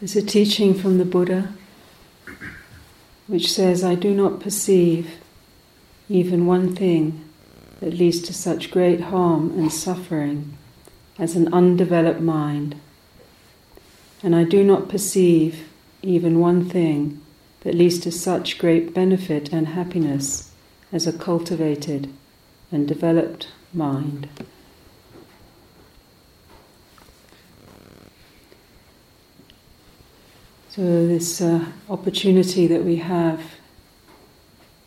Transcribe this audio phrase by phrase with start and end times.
[0.00, 1.54] There's a teaching from the Buddha
[3.26, 5.18] which says, I do not perceive
[6.08, 7.24] even one thing
[7.80, 10.56] that leads to such great harm and suffering
[11.18, 12.76] as an undeveloped mind.
[14.22, 15.68] And I do not perceive
[16.02, 17.20] even one thing
[17.62, 20.52] that leads to such great benefit and happiness
[20.92, 22.08] as a cultivated
[22.70, 24.28] and developed mind.
[30.78, 33.42] So, this uh, opportunity that we have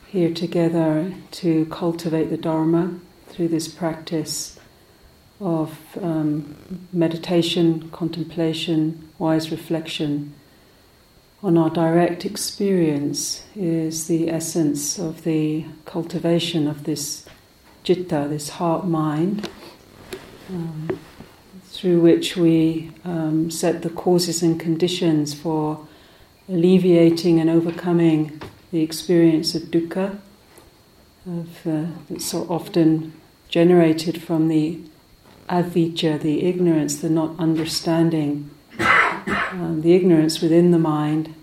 [0.08, 4.58] here together to cultivate the Dharma through this practice
[5.42, 6.56] of um,
[6.94, 10.34] meditation, contemplation, wise reflection
[11.44, 17.26] on our direct experience is the essence of the cultivation of this
[17.84, 19.50] citta, this heart mind,
[20.48, 20.98] um,
[21.72, 25.88] through which we um, set the causes and conditions for
[26.50, 28.42] alleviating and overcoming
[28.72, 30.20] the experience of dukkha,
[31.26, 33.14] of, uh, that's so often
[33.48, 34.80] generated from the
[35.50, 38.50] avijja, the ignorance, the not understanding,
[38.80, 41.34] um, the ignorance within the mind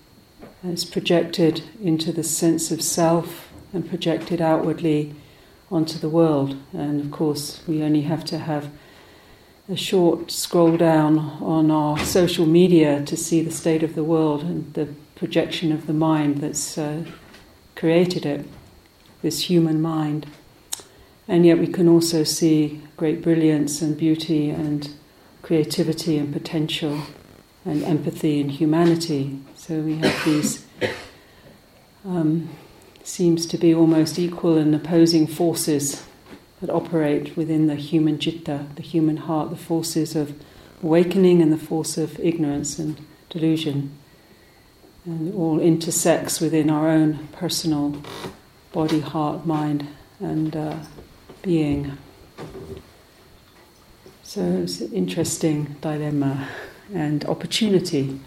[0.63, 5.15] is projected into the sense of self and projected outwardly
[5.71, 6.57] onto the world.
[6.73, 8.71] And of course, we only have to have
[9.71, 14.43] a short scroll down on our social media to see the state of the world
[14.43, 17.05] and the projection of the mind that's uh,
[17.77, 18.47] created it,
[19.21, 20.27] this human mind.
[21.27, 24.91] And yet we can also see great brilliance and beauty and
[25.43, 27.03] creativity and potential
[27.67, 29.39] and empathy and humanity.
[29.55, 30.67] So we have these,
[32.07, 32.49] um,
[33.03, 36.08] seems to be almost equal and opposing forces
[36.61, 40.35] that operate within the human citta, the human heart, the forces of
[40.83, 43.97] awakening and the force of ignorance and delusion.
[45.05, 48.03] And it all intersects within our own personal
[48.73, 49.87] body, heart, mind,
[50.21, 50.77] and uh,
[51.43, 51.97] being.
[54.23, 56.49] So it's an interesting dilemma
[56.93, 58.21] and opportunity.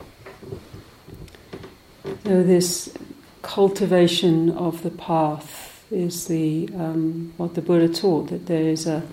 [2.24, 2.94] So this
[3.42, 9.04] cultivation of the path is the um, what the Buddha taught that there is a,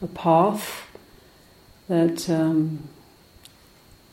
[0.00, 0.86] a path
[1.88, 2.88] that um,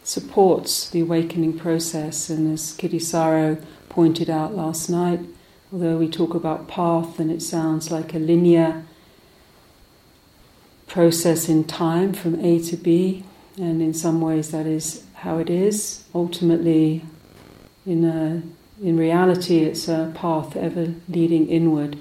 [0.03, 5.19] supports the awakening process, and as Kittisaro pointed out last night,
[5.71, 8.83] although we talk about path and it sounds like a linear
[10.87, 13.23] process in time from A to B,
[13.57, 16.03] and in some ways that is how it is.
[16.13, 17.03] Ultimately,
[17.85, 18.41] in a,
[18.81, 21.97] in reality, it's a path ever leading inward,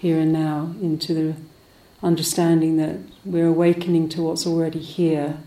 [0.00, 1.36] here and now, into the
[2.02, 5.38] understanding that we're awakening to what's already here,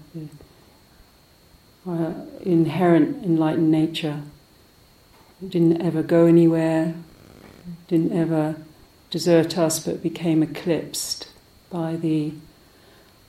[1.87, 4.21] our inherent enlightened nature.
[5.41, 6.95] It didn't ever go anywhere,
[7.87, 8.57] didn't ever
[9.09, 11.29] desert us, but became eclipsed
[11.69, 12.33] by the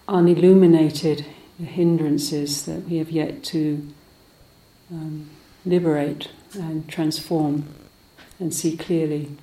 [0.08, 1.24] unilluminated
[1.58, 3.88] hindrances that we have yet to
[4.90, 5.30] um,
[5.64, 7.72] liberate and transform
[8.40, 9.36] and see clearly.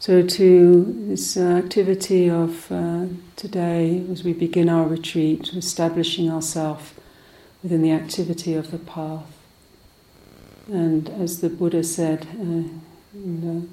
[0.00, 3.04] So, to this uh, activity of uh,
[3.36, 6.94] today, as we begin our retreat, establishing ourselves
[7.62, 9.26] within the activity of the path.
[10.68, 12.62] And as the Buddha said uh,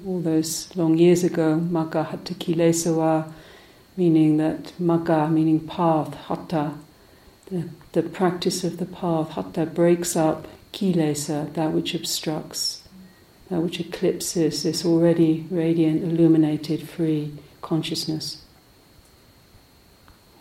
[0.06, 3.32] all those long years ago, Magga Hatha Kilesawa,
[3.96, 6.74] meaning that Magga, meaning path, Hatta,
[7.46, 12.82] the, the practice of the path, Hatta breaks up Kilesa, that which obstructs,
[13.50, 18.42] that which eclipses this already radiant, illuminated, free consciousness,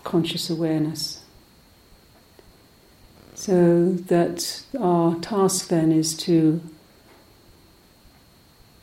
[0.03, 1.23] conscious awareness.
[3.35, 6.61] So that our task then is to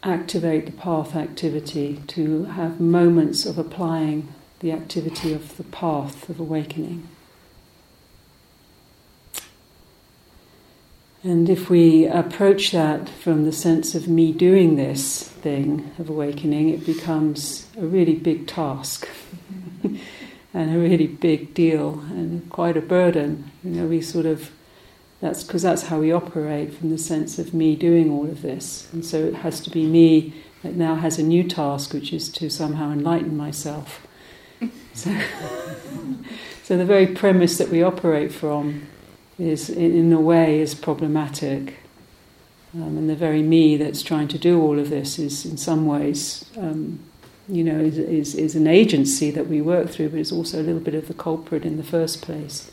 [0.02, 4.28] activate the path activity, to have moments of applying
[4.60, 7.08] the activity of the path of awakening.
[11.24, 16.68] And if we approach that from the sense of me doing this thing of awakening,
[16.68, 19.08] it becomes a really big task
[19.82, 23.50] and a really big deal and quite a burden.
[23.62, 24.50] You know, we sort of,
[25.22, 28.86] that's because that's how we operate from the sense of me doing all of this.
[28.92, 32.28] And so it has to be me that now has a new task, which is
[32.32, 34.06] to somehow enlighten myself.
[34.94, 35.10] So,
[36.62, 38.86] so the very premise that we operate from
[39.38, 41.78] is, in a way, is problematic.
[42.74, 45.86] Um, and the very me that's trying to do all of this is, in some
[45.86, 46.98] ways, um,
[47.48, 50.64] you know, is, is, is an agency that we work through, but it's also a
[50.64, 52.70] little bit of the culprit in the first place.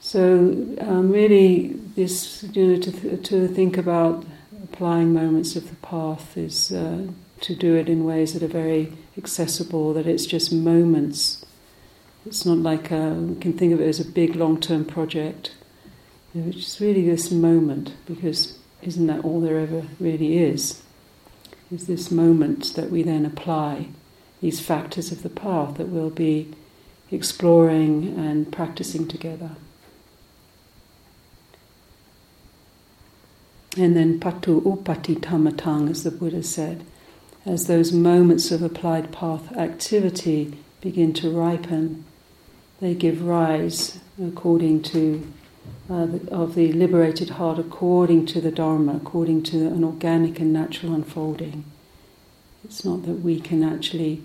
[0.00, 4.24] So um, really, this you know to to think about
[4.62, 7.08] applying moments of the path is uh,
[7.40, 9.92] to do it in ways that are very accessible.
[9.92, 11.37] That it's just moments.
[12.28, 15.54] It's not like a, we can think of it as a big long-term project.
[16.34, 20.82] Which is really this moment, because isn't that all there ever really is?
[21.72, 23.88] Is this moment that we then apply
[24.42, 26.54] these factors of the path that we'll be
[27.10, 29.52] exploring and practicing together.
[33.74, 36.84] And then patu upati tamatang, as the Buddha said,
[37.46, 42.04] as those moments of applied path activity begin to ripen,
[42.80, 45.26] they give rise, according to
[45.90, 50.52] uh, the, of the liberated heart, according to the Dharma, according to an organic and
[50.52, 51.64] natural unfolding.
[52.64, 54.22] It's not that we can actually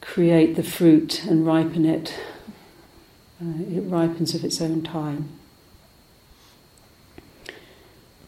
[0.00, 2.14] create the fruit and ripen it.
[3.42, 5.28] Uh, it ripens of its own time.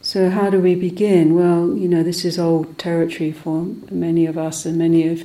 [0.01, 1.35] So, how do we begin?
[1.35, 5.25] Well, you know, this is old territory for many of us and many of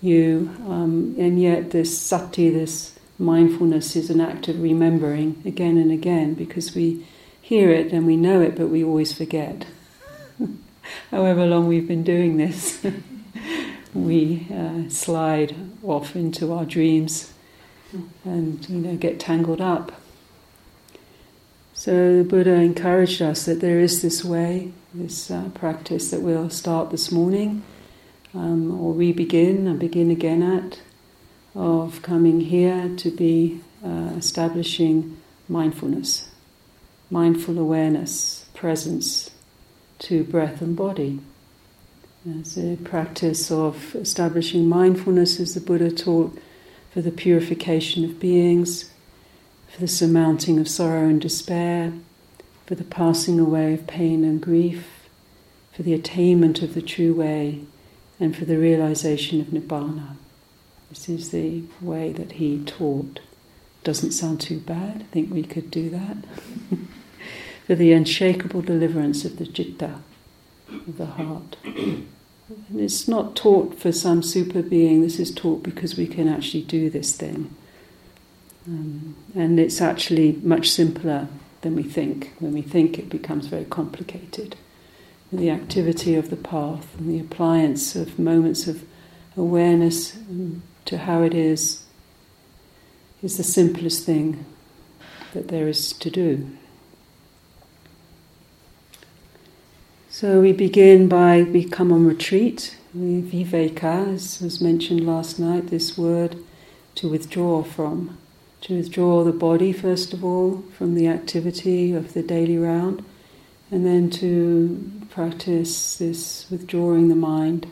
[0.00, 5.90] you, um, and yet this sati, this mindfulness, is an act of remembering again and
[5.90, 7.06] again because we
[7.40, 9.66] hear it and we know it, but we always forget.
[11.10, 12.84] However long we've been doing this.
[13.94, 17.32] we uh, slide off into our dreams
[18.24, 19.92] and you know get tangled up.
[21.72, 26.50] So the Buddha encouraged us that there is this way, this uh, practice that we'll
[26.50, 27.62] start this morning,
[28.34, 30.80] um, or re-begin and begin again at,
[31.54, 35.16] of coming here to be uh, establishing
[35.48, 36.30] mindfulness,
[37.10, 39.30] mindful awareness, presence
[39.98, 41.20] to breath and body.
[42.40, 46.38] As a practice of establishing mindfulness, as the Buddha taught,
[46.90, 48.90] for the purification of beings,
[49.68, 51.92] for the surmounting of sorrow and despair,
[52.66, 55.08] for the passing away of pain and grief,
[55.72, 57.60] for the attainment of the true way,
[58.20, 60.16] and for the realization of Nibbana.
[60.88, 63.20] This is the way that he taught.
[63.84, 65.02] Doesn't sound too bad.
[65.02, 66.16] I think we could do that.
[67.66, 70.00] for the unshakable deliverance of the citta,
[70.70, 71.56] of the heart.
[71.64, 76.62] And it's not taught for some super being, this is taught because we can actually
[76.62, 77.54] do this thing.
[78.66, 81.28] Um, and it's actually much simpler
[81.60, 82.34] than we think.
[82.38, 84.56] When we think, it becomes very complicated.
[85.32, 88.84] The activity of the path and the appliance of moments of
[89.36, 90.18] awareness
[90.86, 91.84] to how it is
[93.22, 94.46] is the simplest thing
[95.34, 96.48] that there is to do.
[100.08, 102.76] So we begin by we come on retreat.
[102.96, 106.36] Viveka, as was mentioned last night, this word
[106.94, 108.18] to withdraw from.
[108.62, 113.04] To withdraw the body, first of all, from the activity of the daily round,
[113.70, 117.70] and then to practice this withdrawing the mind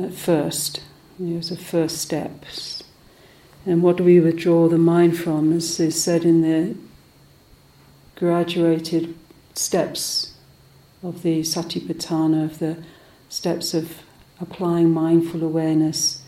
[0.00, 0.80] at first.
[1.18, 2.82] There's a first steps.
[3.66, 5.52] And what do we withdraw the mind from?
[5.52, 6.76] As is said in the
[8.16, 9.14] graduated
[9.54, 10.34] steps
[11.02, 12.82] of the satipatthana, of the
[13.28, 14.02] steps of
[14.40, 16.22] applying mindful awareness.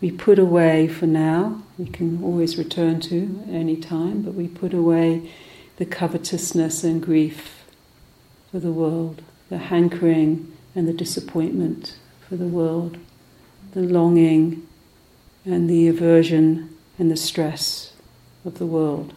[0.00, 4.72] We put away for now, we can always return to any time, but we put
[4.72, 5.32] away
[5.76, 7.57] the covetousness and grief
[8.50, 11.96] for the world, the hankering and the disappointment
[12.28, 12.98] for the world,
[13.72, 14.66] the longing
[15.44, 17.92] and the aversion and the stress
[18.44, 19.14] of the world.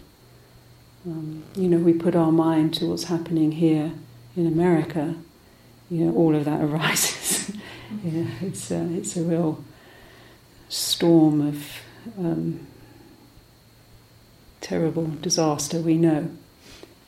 [1.05, 3.91] Um, you know, we put our mind to what's happening here
[4.35, 5.15] in America,
[5.89, 7.51] you know, all of that arises.
[8.03, 9.63] know, it's a, it's a real
[10.69, 11.65] storm of
[12.17, 12.65] um,
[14.61, 15.79] terrible disaster.
[15.79, 16.29] We know,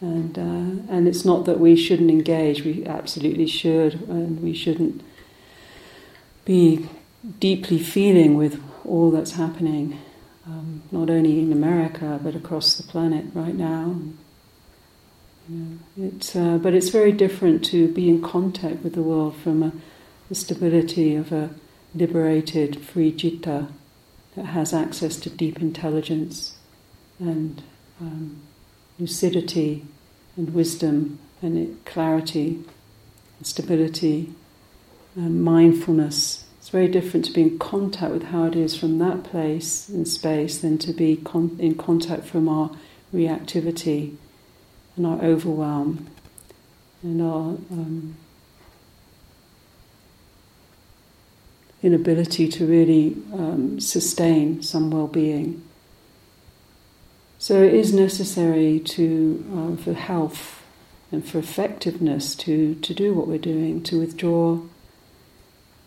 [0.03, 2.63] and uh, and it's not that we shouldn't engage.
[2.63, 5.01] We absolutely should, and we shouldn't
[6.43, 6.89] be
[7.39, 9.97] deeply feeling with all that's happening,
[10.45, 13.95] um, not only in America but across the planet right now.
[15.47, 16.05] Yeah.
[16.05, 19.71] It, uh, but it's very different to be in contact with the world from a,
[20.27, 21.49] the stability of a
[21.95, 23.67] liberated, free citta
[24.35, 26.57] that has access to deep intelligence
[27.19, 27.61] and
[28.01, 28.41] um,
[28.99, 29.85] lucidity
[30.35, 32.63] and wisdom and clarity
[33.37, 34.33] and stability
[35.15, 36.45] and mindfulness.
[36.59, 40.05] It's very different to be in contact with how it is from that place in
[40.05, 42.71] space than to be con- in contact from our
[43.13, 44.15] reactivity
[44.95, 46.07] and our overwhelm
[47.03, 48.15] and our um,
[51.83, 55.61] inability to really um, sustain some well being.
[57.43, 60.63] So it is necessary to, um, for health
[61.11, 64.61] and for effectiveness, to, to do what we're doing, to withdraw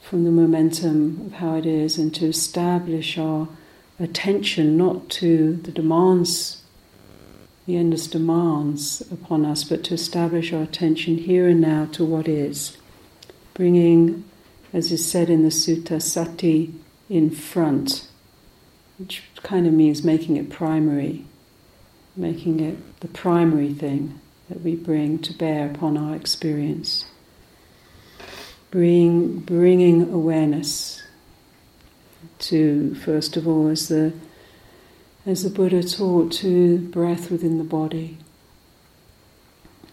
[0.02, 3.48] from the momentum of how it is and to establish our
[3.98, 6.62] attention not to the demands,
[7.64, 12.28] the endless demands upon us, but to establish our attention here and now to what
[12.28, 12.76] is.
[13.54, 14.24] Bringing,
[14.74, 16.74] as is said in the sutta, sati
[17.08, 18.06] in front,
[18.98, 21.24] which kind of means making it primary
[22.16, 27.04] making it the primary thing that we bring to bear upon our experience.
[28.70, 31.02] Bring, bringing awareness
[32.38, 34.12] to, first of all, as the,
[35.24, 38.18] as the Buddha taught, to breath within the body.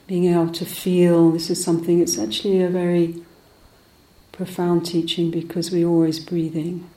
[0.08, 3.24] Being able to feel, this is something, it's actually a very
[4.32, 6.90] profound teaching because we're always breathing.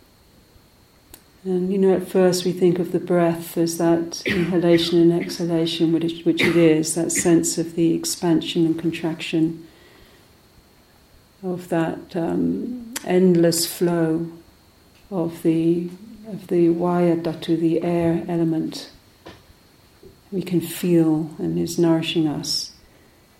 [1.46, 5.92] And you know, at first we think of the breath as that inhalation and exhalation,
[5.92, 9.64] which, which it is, that sense of the expansion and contraction
[11.44, 14.28] of that um, endless flow
[15.08, 15.88] of the
[16.26, 18.90] of the dhatu, the air element.
[20.32, 22.72] We can feel and is nourishing us,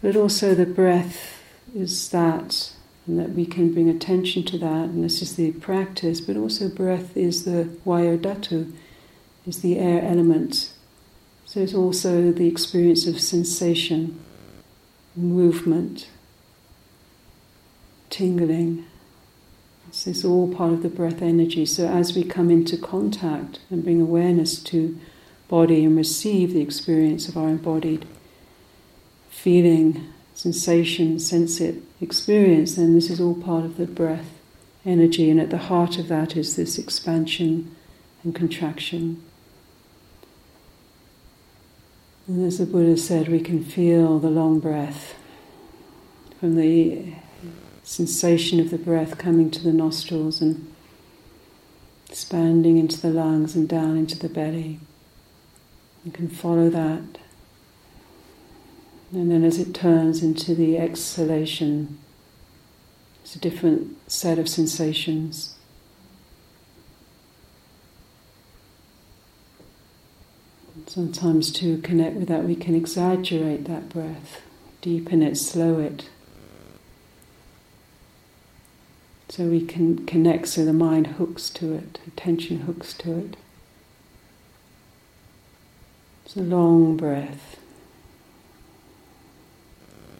[0.01, 1.43] but also the breath
[1.75, 2.71] is that
[3.07, 6.69] and that we can bring attention to that, and this is the practice, but also
[6.69, 8.73] breath is the vayodhatu,
[9.47, 10.73] is the air element.
[11.45, 14.19] So it's also the experience of sensation,
[15.15, 16.09] movement,
[18.11, 18.85] tingling.
[19.87, 21.65] This is all part of the breath energy.
[21.65, 24.99] So as we come into contact and bring awareness to
[25.49, 28.05] body and receive the experience of our embodied
[29.31, 34.31] feeling sensation, sense it, experience, then this is all part of the breath
[34.85, 37.75] energy, and at the heart of that is this expansion
[38.23, 39.23] and contraction.
[42.29, 45.15] And as the Buddha said, we can feel the long breath
[46.41, 47.15] from the
[47.83, 50.73] sensation of the breath coming to the nostrils and
[52.09, 54.81] expanding into the lungs and down into the belly.
[56.05, 57.19] You can follow that
[59.13, 61.99] and then as it turns into the exhalation,
[63.23, 65.57] it's a different set of sensations.
[70.87, 74.43] Sometimes to connect with that, we can exaggerate that breath,
[74.81, 76.09] deepen it, slow it.
[79.29, 83.37] So we can connect so the mind hooks to it, attention hooks to it.
[86.25, 87.59] It's a long breath.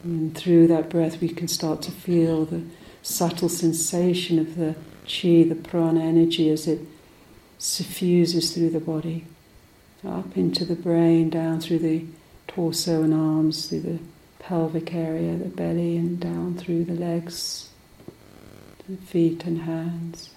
[0.03, 2.63] And through that breath, we can start to feel the
[3.01, 4.75] subtle sensation of the
[5.05, 6.81] chi, the prana energy, as it
[7.57, 9.25] suffuses through the body,
[10.07, 12.05] up into the brain, down through the
[12.47, 13.99] torso and arms, through the
[14.39, 17.69] pelvic area, the belly, and down through the legs,
[18.87, 20.29] the feet and hands.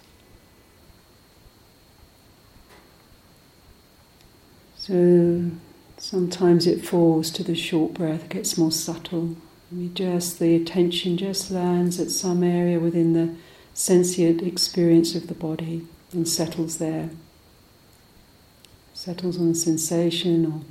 [4.77, 5.51] So
[5.99, 9.37] sometimes it falls to the short breath, gets more subtle.
[9.73, 13.37] We just, the attention just lands at some area within the
[13.73, 17.11] sentient experience of the body and settles there.
[18.95, 20.63] Settles on the sensation or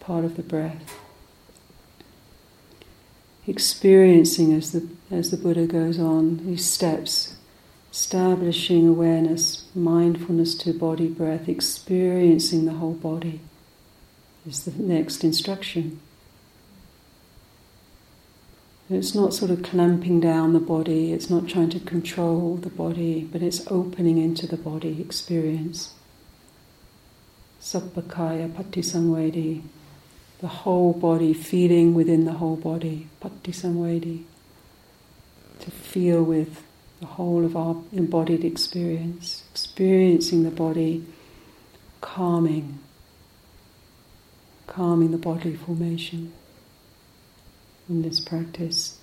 [0.00, 0.94] part of the breath.
[3.46, 7.36] Experiencing as the, as the Buddha goes on, these steps,
[7.90, 13.40] establishing awareness, mindfulness to body breath, experiencing the whole body
[14.46, 15.98] is the next instruction.
[18.90, 23.28] It's not sort of clamping down the body, it's not trying to control the body,
[23.30, 25.92] but it's opening into the body experience.
[27.60, 29.62] Sabbakaya Patisamvedi,
[30.40, 34.24] the whole body, feeling within the whole body, Patisamvedi,
[35.60, 36.62] to feel with
[37.00, 41.04] the whole of our embodied experience, experiencing the body
[42.00, 42.78] calming,
[44.66, 46.32] calming the bodily formation
[47.88, 48.98] in this practice.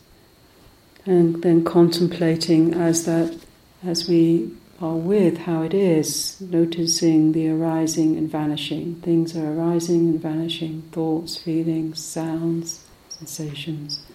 [1.05, 3.37] And then contemplating as that,
[3.83, 4.51] as we
[4.81, 8.95] are with how it is, noticing the arising and vanishing.
[8.95, 14.05] Things are arising and vanishing, thoughts, feelings, sounds, sensations.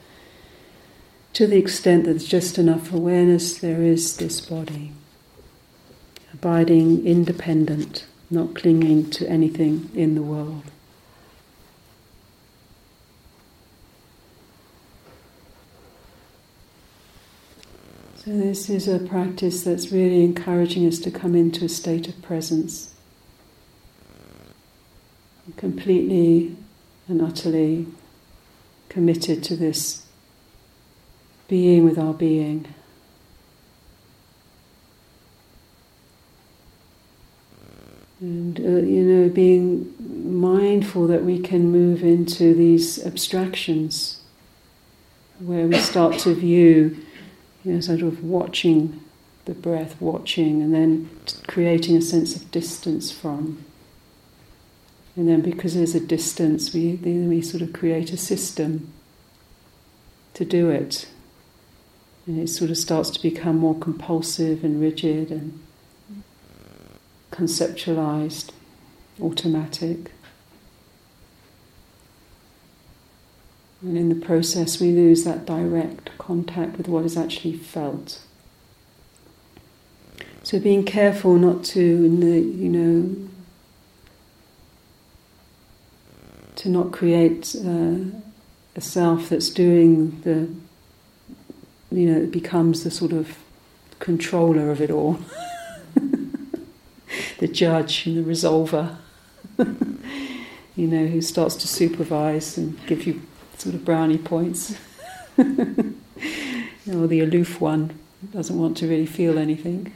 [1.34, 4.92] To the extent that there's just enough awareness, there is this body.
[6.34, 10.64] Abiding independent, not clinging to anything in the world.
[18.22, 22.20] So, this is a practice that's really encouraging us to come into a state of
[22.20, 22.94] presence.
[25.56, 26.54] completely
[27.08, 27.86] and utterly
[28.88, 30.06] committed to this
[31.48, 32.66] being with our being.
[38.20, 39.94] And, uh, you know, being
[40.38, 44.20] mindful that we can move into these abstractions
[45.38, 46.98] where we start to view,
[47.64, 49.00] you know, sort of watching
[49.44, 51.10] the breath, watching, and then
[51.46, 53.64] creating a sense of distance from.
[55.16, 58.92] And then, because there's a distance, we, then we sort of create a system
[60.34, 61.08] to do it.
[62.26, 65.60] And it sort of starts to become more compulsive and rigid and
[67.32, 68.50] conceptualized,
[69.20, 70.12] automatic.
[73.82, 78.20] And in the process, we lose that direct contact with what is actually felt.
[80.42, 83.28] So, being careful not to, you know,
[86.56, 87.96] to not create uh,
[88.76, 90.48] a self that's doing the,
[91.90, 93.38] you know, becomes the sort of
[93.98, 95.18] controller of it all.
[97.38, 98.96] the judge and the resolver,
[100.76, 103.22] you know, who starts to supervise and give you
[103.60, 104.76] sort of brownie points.
[105.36, 105.94] you
[106.86, 107.98] know, the aloof one
[108.32, 109.92] doesn't want to really feel anything.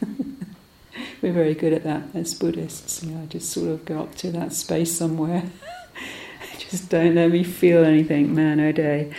[1.22, 3.02] We're very good at that as Buddhists.
[3.02, 5.44] You know, just sort of go up to that space somewhere.
[6.58, 9.12] just don't let me feel anything, man, oh day.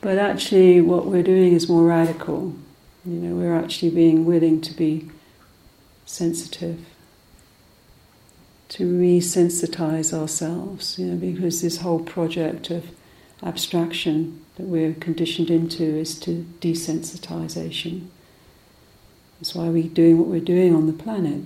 [0.00, 2.54] but actually, what we're doing is more radical.
[3.04, 5.10] You know, we're actually being willing to be
[6.06, 6.84] sensitive,
[8.72, 12.86] to resensitize ourselves, you know, because this whole project of
[13.42, 18.06] abstraction that we're conditioned into is to desensitization.
[19.38, 21.42] That's why we're doing what we're doing on the planet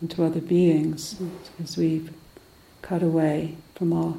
[0.00, 1.14] and to other beings,
[1.56, 2.12] because we've
[2.82, 4.14] cut away from our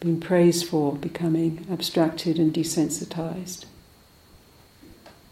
[0.00, 3.66] being praised for becoming abstracted and desensitized.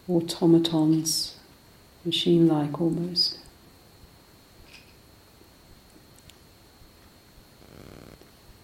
[0.06, 1.36] Automatons
[2.04, 3.37] machine like almost.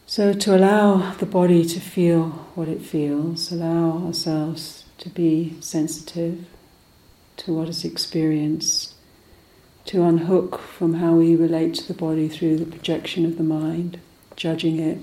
[0.06, 6.44] So, to allow the body to feel what it feels, allow ourselves to be sensitive
[7.38, 8.92] to what is experienced,
[9.86, 13.98] to unhook from how we relate to the body through the projection of the mind,
[14.36, 14.98] judging it,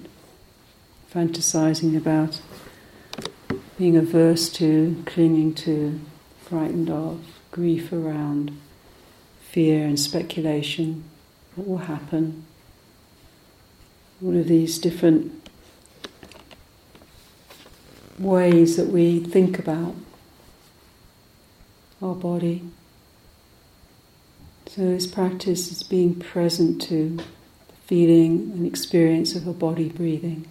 [1.11, 2.39] fantasizing about,
[3.79, 5.99] being averse to, clinging to,
[6.45, 8.55] frightened of grief around
[9.41, 11.03] fear and speculation.
[11.55, 12.45] What will happen?
[14.23, 15.49] All of these different
[18.19, 19.95] ways that we think about
[22.01, 22.63] our body.
[24.67, 27.23] So, this practice is being present to the
[27.86, 30.47] feeling and experience of a body breathing,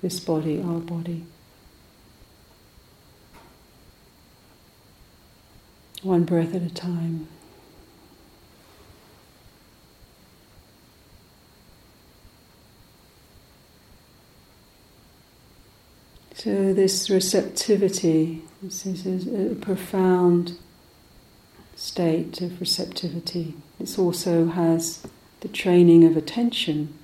[0.00, 1.24] this body, our body.
[6.02, 7.28] one breath at a time.
[16.42, 20.58] So, this receptivity, this is a profound
[21.76, 23.54] state of receptivity.
[23.78, 25.06] It also has
[25.38, 26.98] the training of attention,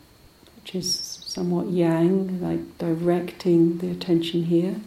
[0.57, 4.81] which is somewhat yang, like directing the attention here.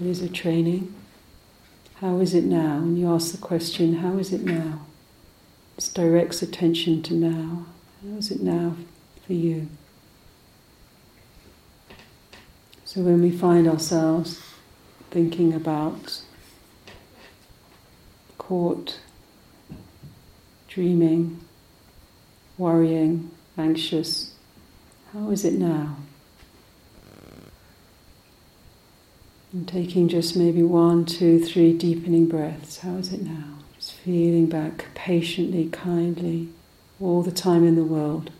[0.00, 0.92] There is a training.
[2.00, 2.78] How is it now?
[2.78, 4.86] And you ask the question, How is it now?
[5.76, 7.66] This directs attention to now.
[8.02, 8.74] How is it now
[9.24, 9.68] for you?
[12.88, 14.40] So when we find ourselves
[15.10, 16.22] thinking about
[18.38, 18.98] caught,
[20.68, 21.38] dreaming,
[22.56, 24.32] worrying, anxious,
[25.12, 25.96] how is it now?
[29.52, 32.78] And taking just maybe one, two, three deepening breaths.
[32.78, 33.58] How is it now?
[33.76, 36.48] Just feeling back patiently, kindly,
[36.98, 38.30] all the time in the world.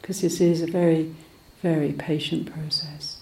[0.00, 1.14] Because this is a very,
[1.62, 3.21] very patient process.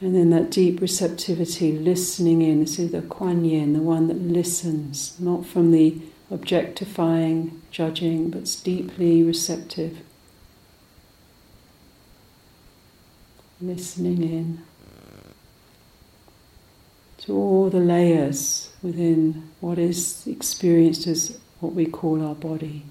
[0.00, 2.62] And then that deep receptivity, listening in.
[2.62, 9.22] Is the Kuan Yin, the one that listens, not from the objectifying, judging, but deeply
[9.22, 9.98] receptive.
[13.60, 14.62] listening in
[17.18, 22.84] to all the layers within what is experienced as what we call our body,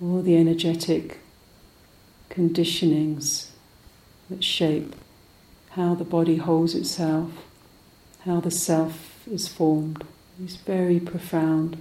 [0.00, 1.18] all the energetic
[2.30, 3.48] conditionings
[4.30, 4.94] that shape
[5.74, 7.30] how the body holds itself,
[8.24, 10.04] how the self is formed.
[10.38, 11.76] These very profound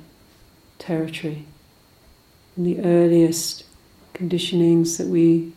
[0.80, 1.46] territory.
[2.58, 3.66] In the earliest
[4.14, 5.54] conditionings that we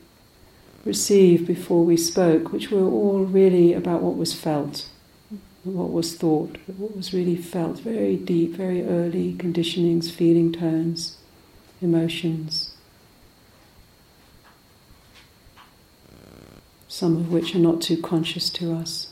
[0.85, 4.89] received before we spoke, which were all really about what was felt,
[5.65, 11.17] what was thought, what was really felt, very deep, very early conditionings, feeling tones,
[11.81, 12.76] emotions.
[16.97, 19.09] Some of which are not too conscious to us.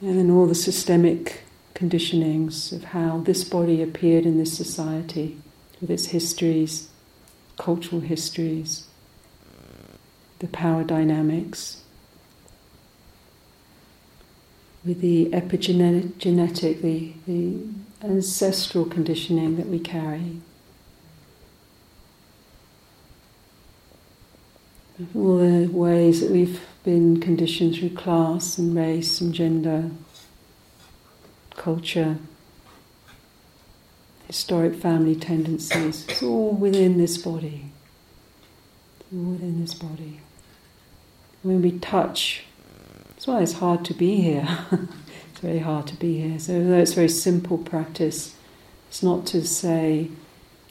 [0.00, 5.38] And then all the systemic conditionings of how this body appeared in this society,
[5.80, 6.88] with its histories,
[7.58, 8.88] cultural histories,
[10.40, 11.82] the power dynamics,
[14.84, 17.56] with the epigenetic, the, the
[18.02, 20.40] ancestral conditioning that we carry.
[25.14, 29.90] All the ways that we've been conditioned through class and race and gender,
[31.56, 32.18] culture,
[34.28, 36.06] historic family tendencies.
[36.08, 37.64] It's all within this body.
[39.00, 40.20] It's all within this body.
[41.42, 42.44] When we touch,
[43.08, 44.46] that's why it's hard to be here.
[44.72, 46.38] it's very hard to be here.
[46.38, 48.36] So, although it's very simple practice,
[48.88, 50.10] it's not to say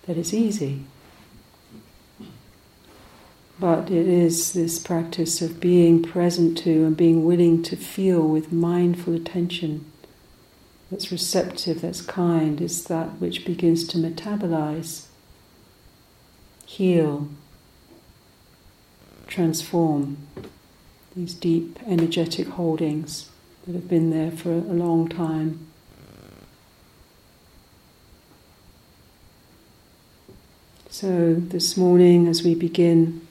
[0.07, 0.85] that it's easy.
[3.63, 8.51] But it is this practice of being present to and being willing to feel with
[8.51, 9.89] mindful attention
[10.91, 15.05] that's receptive, that's kind, is that which begins to metabolize,
[16.65, 17.29] heal,
[19.27, 20.17] transform
[21.15, 23.29] these deep energetic holdings
[23.65, 25.67] that have been there for a long time.
[30.89, 33.25] So, this morning, as we begin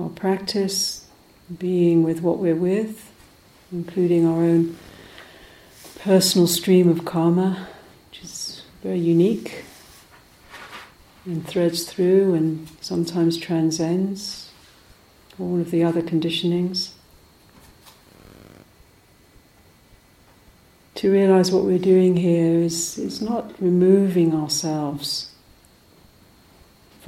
[0.00, 1.06] our practice,
[1.58, 3.10] being with what we're with,
[3.72, 4.76] including our own
[5.98, 7.68] personal stream of karma,
[8.10, 9.64] which is very unique
[11.24, 14.50] and threads through and sometimes transcends
[15.38, 16.90] all of the other conditionings.
[20.96, 25.32] To realize what we're doing here is, is not removing ourselves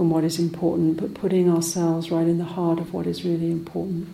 [0.01, 3.51] from what is important, but putting ourselves right in the heart of what is really
[3.51, 4.09] important,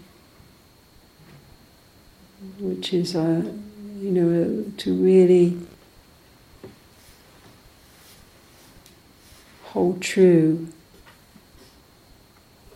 [2.59, 3.55] which is a
[4.01, 5.57] you know, uh, to really
[9.67, 10.67] hold true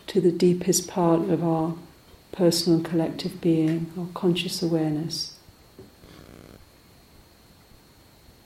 [0.07, 1.75] to the deepest part of our
[2.31, 5.33] personal and collective being, our conscious awareness.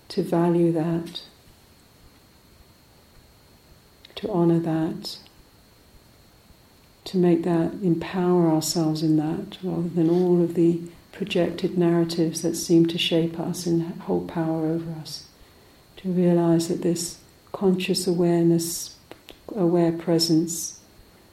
[0.08, 1.22] To value that,
[4.26, 5.18] to honor that,
[7.06, 12.56] to make that, empower ourselves in that, rather than all of the projected narratives that
[12.56, 15.28] seem to shape us and hold power over us.
[15.98, 17.20] To realize that this
[17.52, 18.96] conscious awareness,
[19.56, 20.80] aware presence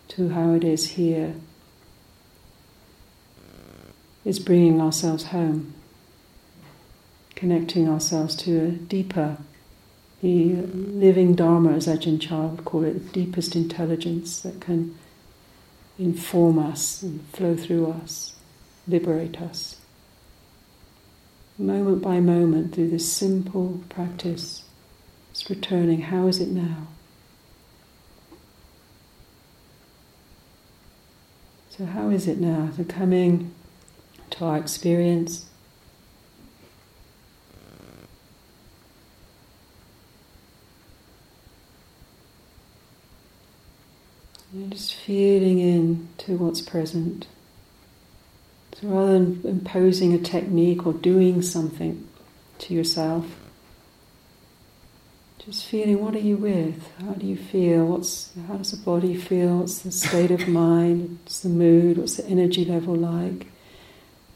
[0.09, 1.35] to how it is here,
[4.25, 5.75] is bringing ourselves home,
[7.35, 9.39] connecting ourselves to a deeper,
[10.23, 14.97] the living Dharma, as Ajahn Chah would call it, the deepest intelligence that can
[15.99, 18.35] inform us and flow through us
[18.87, 19.77] liberate us.
[21.59, 24.65] Moment by moment, through this simple practice,
[25.31, 26.03] it's returning.
[26.03, 26.89] How is it now?
[31.71, 32.71] So, how is it now?
[32.77, 33.55] So, coming
[34.31, 35.47] to our experience.
[44.53, 47.27] And just feeling in to what's present.
[48.75, 52.07] So rather than imposing a technique or doing something
[52.59, 53.27] to yourself,
[55.39, 56.93] just feeling what are you with?
[57.01, 57.87] How do you feel?
[57.87, 59.59] What's how does the body feel?
[59.59, 61.19] What's the state of mind?
[61.25, 61.99] What's the mood?
[61.99, 63.47] What's the energy level like?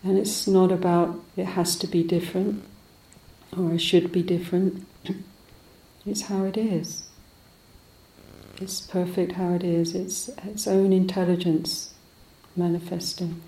[0.03, 2.65] And it's not about it has to be different
[3.57, 4.87] or it should be different.
[6.09, 7.06] It's how it is.
[8.59, 9.95] It's perfect how it is.
[9.95, 11.93] It's its own intelligence
[12.57, 13.43] manifesting.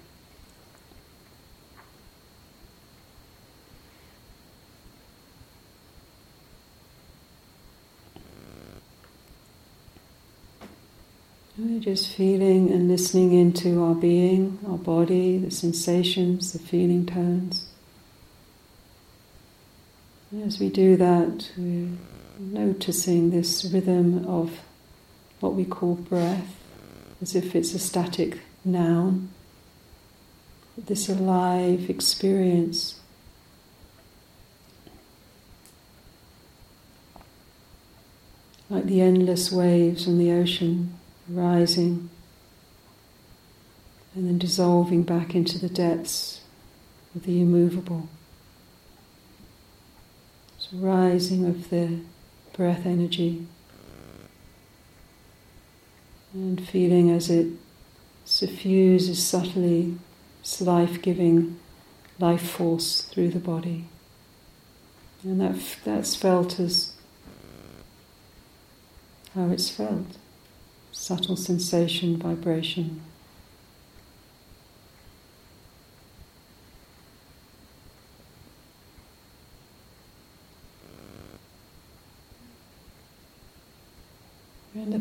[11.57, 17.67] We're just feeling and listening into our being, our body, the sensations, the feeling tones.
[20.45, 21.89] As we do that, we're
[22.39, 24.53] noticing this rhythm of
[25.41, 26.57] what we call breath,
[27.23, 29.31] as if it's a static noun.
[30.77, 33.01] This alive experience
[38.71, 40.95] like the endless waves on the ocean
[41.29, 42.11] rising
[44.15, 46.41] and then dissolving back into the depths
[47.15, 48.09] of the immovable.
[50.59, 52.01] So rising of the
[52.53, 53.47] breath energy
[56.39, 57.49] and feeling as it
[58.25, 59.97] suffuses subtly
[60.41, 61.59] its life giving
[62.19, 63.87] life force through the body.
[65.25, 66.93] And that, that's felt as
[69.35, 70.17] how it's felt
[70.93, 73.01] subtle sensation, vibration.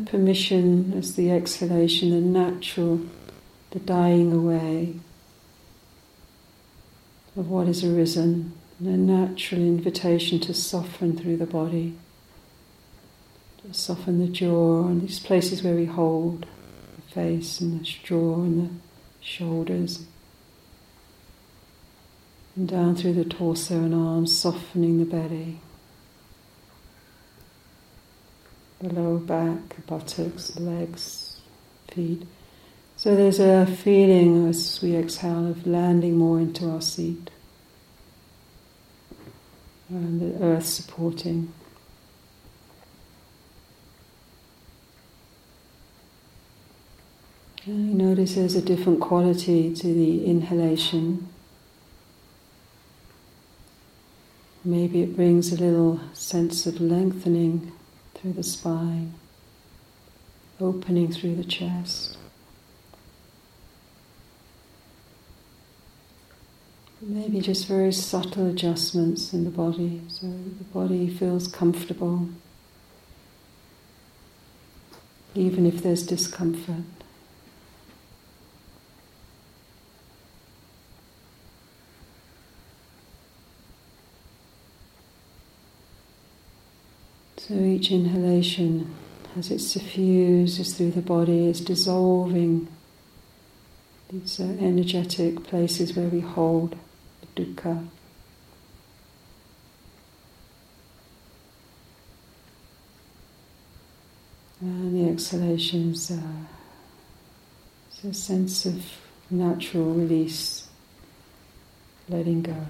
[0.08, 3.00] Permission as the exhalation, the natural,
[3.70, 4.94] the dying away
[7.36, 11.94] of what has arisen, a natural invitation to soften through the body,
[13.62, 16.46] to soften the jaw and these places where we hold
[16.96, 18.74] the face and the jaw and the
[19.24, 20.04] shoulders,
[22.56, 25.60] and down through the torso and arms, softening the belly.
[28.80, 31.40] The lower back, buttocks, legs,
[31.92, 32.22] feet.
[32.96, 37.30] So there's a feeling as we exhale of landing more into our seat
[39.88, 41.52] and the earth supporting.
[47.66, 51.28] And you notice there's a different quality to the inhalation.
[54.64, 57.72] Maybe it brings a little sense of lengthening
[58.20, 59.14] through the spine,
[60.60, 62.16] opening through the chest.
[67.00, 72.28] Maybe just very subtle adjustments in the body so the body feels comfortable,
[75.34, 76.97] even if there's discomfort.
[87.48, 88.94] So each inhalation,
[89.34, 92.68] as it suffuses through the body, is dissolving
[94.12, 96.76] these uh, energetic places where we hold
[97.22, 97.88] the dukkha.
[104.60, 106.20] And the exhalation is uh,
[108.06, 108.84] a sense of
[109.30, 110.68] natural release,
[112.10, 112.66] letting go.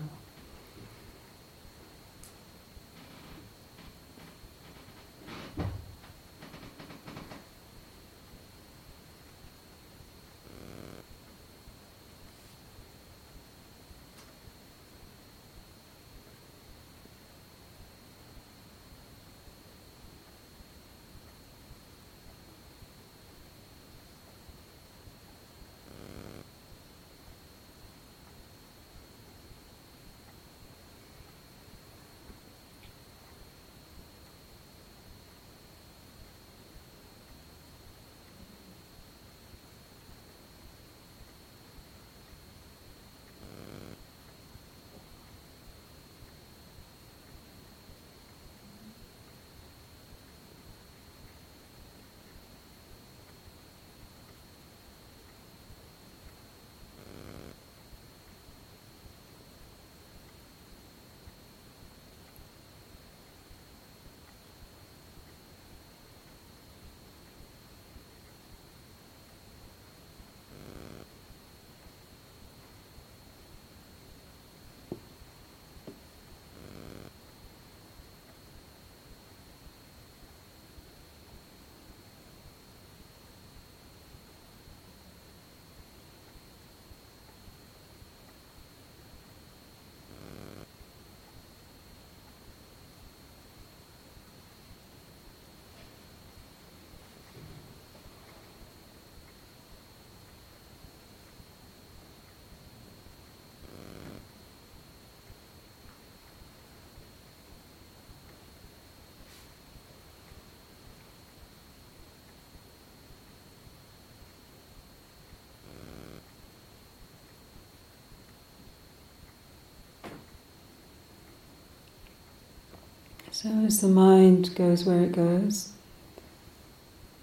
[123.41, 125.71] So as the mind goes where it goes,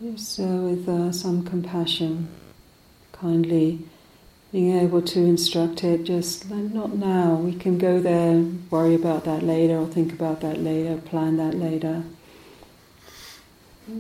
[0.02, 2.30] uh, with uh, some compassion,
[3.12, 3.80] kindly
[4.54, 9.44] being able to instruct it, just not now, we can go there, worry about that
[9.44, 12.04] later, or think about that later, plan that later.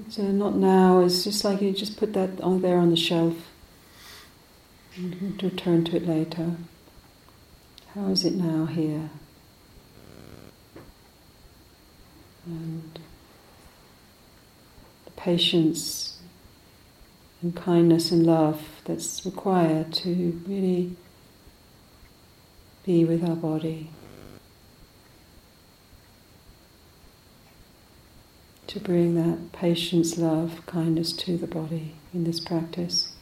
[0.07, 1.01] So not now.
[1.01, 3.35] It's just like you just put that on there on the shelf.
[4.95, 6.55] And return to it later.
[7.93, 9.09] How is it now here?
[12.45, 12.99] And
[15.05, 16.19] the patience
[17.41, 20.95] and kindness and love that's required to really
[22.85, 23.89] be with our body.
[28.67, 33.14] To bring that patience, love, kindness to the body in this practice.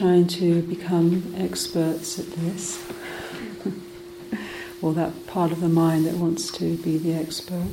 [0.00, 2.82] Trying to become experts at this,
[4.82, 7.68] or that part of the mind that wants to be the expert.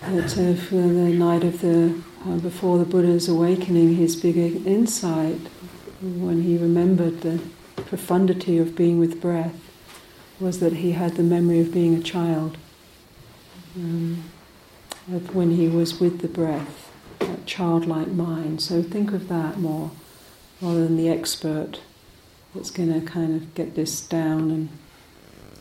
[0.00, 5.38] But uh, for the night of the uh, before the Buddha's awakening, his big insight
[6.00, 7.40] when he remembered the
[7.76, 9.54] profundity of being with breath
[10.40, 12.58] was that he had the memory of being a child,
[13.76, 14.24] um,
[15.12, 18.60] of when he was with the breath that childlike mind.
[18.60, 19.92] So think of that more
[20.62, 21.80] rather than the expert
[22.54, 24.68] that's going to kind of get this down and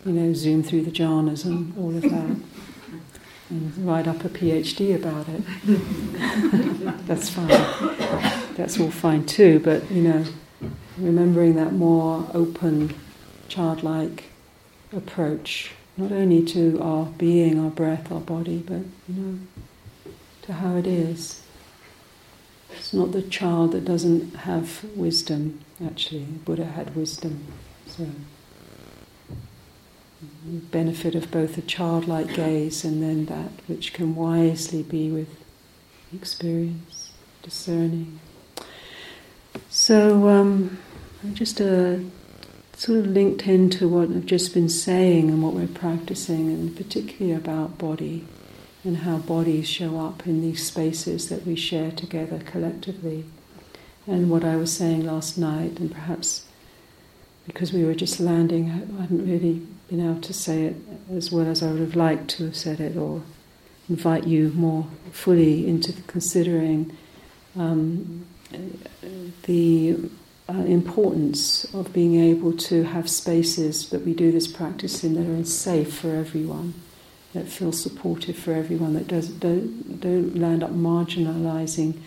[0.06, 2.36] you know zoom through the jhanas and all of that
[3.52, 5.44] and write up a PhD about it.
[7.06, 7.48] that's fine.
[8.56, 9.60] That's all fine too.
[9.60, 10.26] But you know,
[10.98, 12.96] remembering that more open,
[13.50, 14.24] childlike
[14.96, 19.40] approach, not only to our being, our breath, our body, but you know,
[20.44, 21.44] to how it is.
[22.76, 26.26] It's not the child that doesn't have wisdom, actually.
[26.46, 27.46] Buddha had wisdom.
[27.88, 28.08] So,
[30.46, 35.30] the benefit of both a childlike gaze and then that which can wisely be with
[36.14, 37.12] experience,
[37.42, 38.20] discerning.
[39.70, 40.80] So, um,
[41.34, 41.98] just uh,
[42.74, 47.34] sort of linked into what I've just been saying and what we're practicing, and particularly
[47.34, 48.26] about body
[48.84, 53.26] and how bodies show up in these spaces that we share together collectively.
[54.08, 56.46] And what I was saying last night, and perhaps
[57.46, 60.76] because we were just landing, I hadn't really been able to say it
[61.12, 63.22] as well as I would have liked to have said it, or
[63.90, 66.96] invite you more fully into considering
[67.58, 68.26] um,
[69.44, 69.98] the
[70.50, 75.28] uh, importance of being able to have spaces that we do this practice in that
[75.28, 76.74] are safe for everyone,
[77.34, 81.98] that feel supportive for everyone, that does, don't, don't land up marginalizing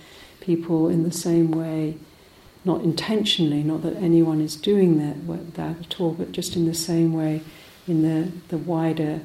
[0.41, 1.97] people in the same way,
[2.65, 6.75] not intentionally, not that anyone is doing that, that at all, but just in the
[6.75, 7.41] same way
[7.87, 9.21] in the, the wider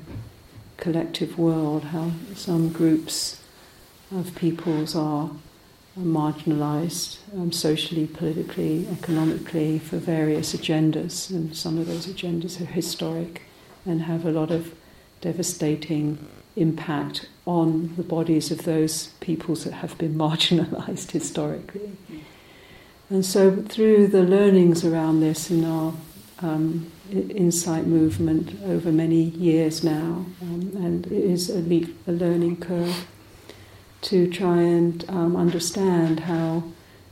[0.78, 3.41] collective world, how some groups
[4.12, 5.30] of peoples are
[5.97, 13.41] marginalized um, socially, politically, economically for various agendas, and some of those agendas are historic
[13.86, 14.74] and have a lot of
[15.22, 21.91] devastating impact on the bodies of those peoples that have been marginalized historically.
[23.09, 25.93] And so, through the learnings around this in our
[26.41, 32.57] um, insight movement over many years now, um, and it is a, le- a learning
[32.57, 33.07] curve
[34.01, 36.63] to try and um, understand how,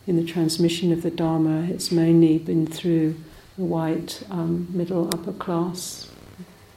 [0.05, 3.15] in the transmission of the Dharma, it's mainly been through
[3.57, 6.09] the white um, middle upper class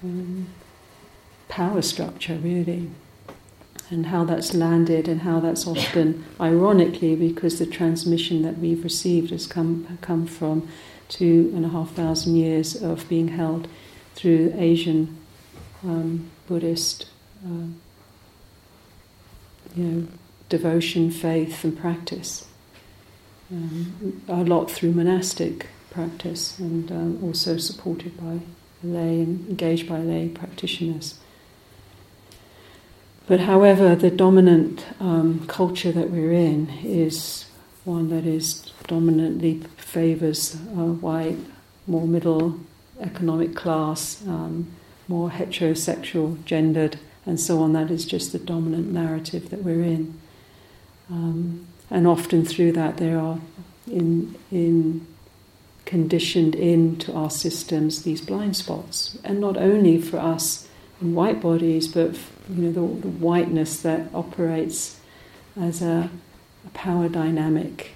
[0.03, 0.47] um,
[1.51, 2.89] power structure, really,
[3.91, 9.31] and how that's landed, and how that's often, ironically, because the transmission that we've received
[9.31, 10.67] has come come from
[11.09, 13.69] two and a half thousand years of being held
[14.15, 15.19] through Asian
[15.85, 17.07] um, Buddhist.
[17.45, 17.67] Uh,
[19.77, 20.07] you know,
[20.49, 22.47] devotion, faith, and practice.
[23.53, 28.41] Um, a lot through monastic practice and um, also supported by
[28.83, 31.20] lay and engaged by lay practitioners.
[33.31, 37.45] But however, the dominant um, culture that we're in is
[37.85, 41.37] one that is dominantly favours uh, white,
[41.87, 42.59] more middle
[42.99, 44.73] economic class, um,
[45.07, 47.73] more heterosexual, gendered and so on.
[47.73, 50.19] That is just the dominant narrative that we're in.
[51.09, 53.39] Um, and often through that, there are
[53.87, 55.07] in, in
[55.85, 60.67] conditioned into our systems these blind spots, and not only for us
[61.01, 62.15] white bodies, but
[62.49, 65.01] you know the, the whiteness that operates
[65.61, 66.11] as a,
[66.67, 67.93] a power dynamic.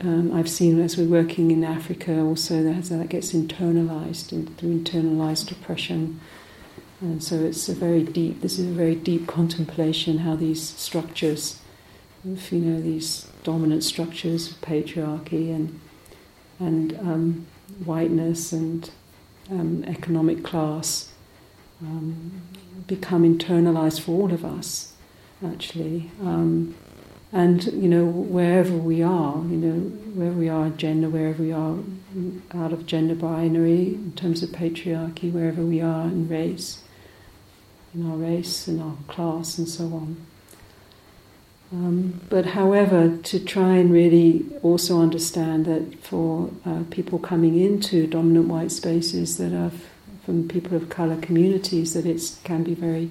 [0.00, 4.80] Um, I've seen as we're working in Africa also that, that gets internalized in, through
[4.80, 6.20] internalized oppression
[7.00, 11.60] and so it's a very deep, this is a very deep contemplation how these structures,
[12.26, 15.78] if you know, these dominant structures of patriarchy and,
[16.58, 17.46] and um,
[17.84, 18.90] whiteness and
[19.50, 21.12] um, economic class
[21.82, 22.42] um,
[22.86, 24.92] become internalized for all of us,
[25.44, 26.10] actually.
[26.20, 26.74] Um,
[27.32, 29.80] and, you know, wherever we are, you know,
[30.14, 31.76] wherever we are gender, wherever we are
[32.54, 36.82] out of gender binary, in terms of patriarchy, wherever we are in race,
[37.94, 40.16] in our race, in our class, and so on.
[41.72, 48.06] Um, but however, to try and really also understand that for uh, people coming into
[48.06, 49.72] dominant white spaces that are
[50.26, 53.08] from people of colour communities, that it can be very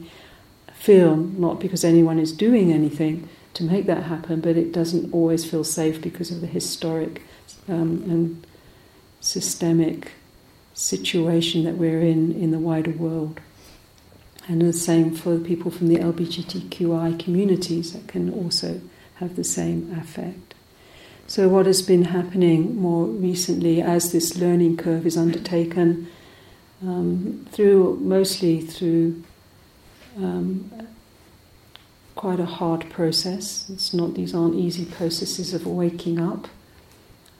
[0.74, 5.50] feel not because anyone is doing anything to make that happen, but it doesn't always
[5.50, 7.22] feel safe because of the historic
[7.70, 8.46] um, and
[9.22, 10.12] systemic
[10.74, 13.40] situation that we're in in the wider world.
[14.48, 18.82] And the same for people from the LGBTQI communities that can also
[19.16, 20.54] have the same effect.
[21.26, 26.08] So, what has been happening more recently as this learning curve is undertaken,
[26.86, 29.24] um, through mostly through
[30.18, 30.72] um,
[32.16, 33.70] quite a hard process.
[33.70, 36.48] It's not; these aren't easy processes of waking up,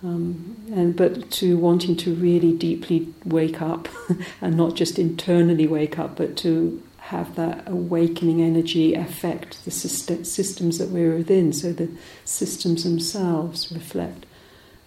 [0.04, 3.88] um, and but to wanting to really deeply wake up,
[4.42, 10.80] and not just internally wake up, but to have that awakening energy affect the systems
[10.80, 11.90] that we're within, so the
[12.24, 14.26] systems themselves reflect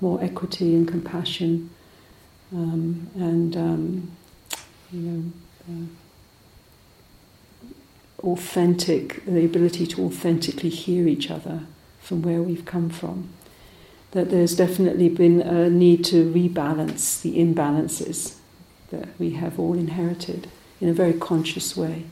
[0.00, 1.70] more equity and compassion
[2.52, 4.11] um, and um,
[4.93, 5.32] you know
[5.70, 5.86] uh,
[8.26, 11.61] authentic the ability to authentically hear each other
[12.01, 13.28] from where we've come from
[14.12, 18.36] that there's definitely been a need to rebalance the imbalances
[18.91, 20.49] that we have all inherited
[20.80, 22.05] in a very conscious way.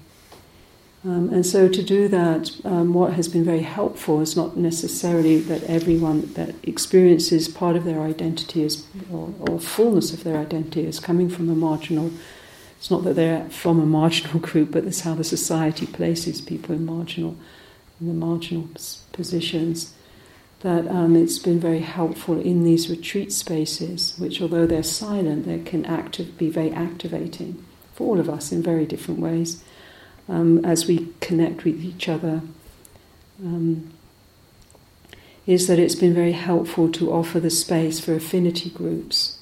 [1.05, 5.39] Um, and so, to do that, um, what has been very helpful is not necessarily
[5.39, 10.85] that everyone that experiences part of their identity is, or, or fullness of their identity
[10.85, 12.11] is coming from a marginal.
[12.79, 16.75] It's not that they're from a marginal group, but that's how the society places people
[16.75, 17.37] in marginal,
[18.01, 18.69] in the marginal
[19.13, 19.95] positions.
[20.61, 25.59] That um, it's been very helpful in these retreat spaces, which, although they're silent, they
[25.59, 27.65] can active, be very activating
[27.95, 29.63] for all of us in very different ways
[30.29, 32.43] um, as we connect with each other
[33.43, 33.93] um,
[35.47, 39.36] is that it's been very helpful to offer the space for affinity groups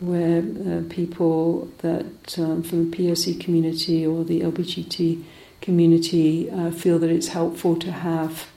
[0.00, 5.22] where uh, people that um, from the POC community or the LBGT
[5.60, 8.48] community uh, feel that it's helpful to have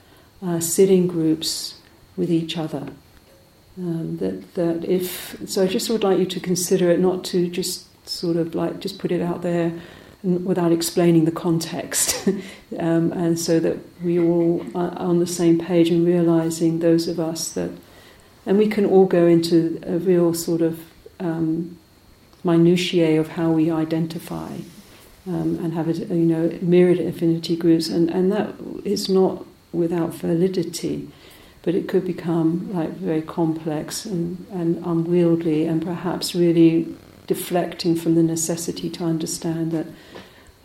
[0.42, 1.76] uh, sitting groups
[2.16, 2.88] with each other.
[3.78, 7.50] Um, that that if so, I just would like you to consider it not to
[7.50, 9.74] just sort of like just put it out there
[10.24, 12.28] without explaining the context,
[12.80, 17.20] um, and so that we all are on the same page and realizing those of
[17.20, 17.72] us that,
[18.46, 20.80] and we can all go into a real sort of
[21.24, 21.78] um,
[22.44, 24.52] minutiae of how we identify
[25.26, 28.54] um, and have you know myriad affinity groups, and, and that
[28.84, 31.08] is not without validity,
[31.62, 36.94] but it could become like very complex and, and unwieldy, and perhaps really
[37.26, 39.88] deflecting from the necessity to understand that